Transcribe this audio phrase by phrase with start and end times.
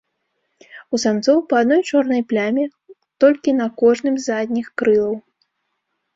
[0.97, 2.65] У самцоў па адной чорнай пляме
[3.25, 5.15] толькі на кожным з задніх крылаў.